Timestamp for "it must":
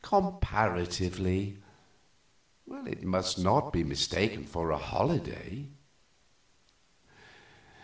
2.87-3.37